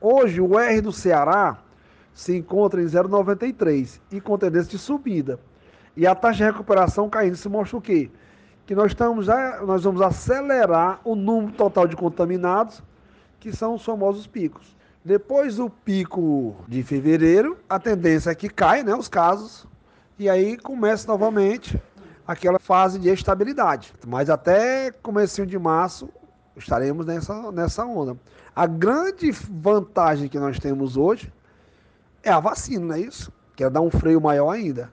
[0.00, 1.58] Hoje o R do Ceará
[2.14, 5.38] se encontra em 0,93 e com tendência de subida.
[5.94, 8.10] E a taxa de recuperação caindo, isso mostra o quê?
[8.64, 12.82] Que nós, estamos já, nós vamos acelerar o número total de contaminados,
[13.38, 14.74] que são os famosos picos.
[15.04, 19.66] Depois do pico de fevereiro, a tendência é que cai, né, os casos,
[20.18, 21.78] e aí começa novamente
[22.26, 23.92] aquela fase de estabilidade.
[24.06, 26.08] Mas até comecinho de março
[26.62, 28.16] estaremos nessa, nessa onda.
[28.54, 31.32] A grande vantagem que nós temos hoje
[32.22, 33.32] é a vacina, não é isso?
[33.56, 34.92] Que é dar um freio maior ainda.